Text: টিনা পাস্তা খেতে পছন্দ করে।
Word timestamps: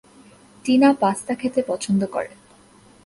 টিনা 0.65 0.89
পাস্তা 0.93 1.33
খেতে 1.35 1.61
পছন্দ 1.67 2.01
করে। 2.05 2.31